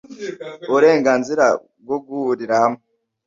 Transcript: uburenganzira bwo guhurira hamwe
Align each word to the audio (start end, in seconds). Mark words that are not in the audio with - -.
uburenganzira 0.69 1.45
bwo 1.83 1.97
guhurira 2.05 2.55
hamwe 2.63 2.81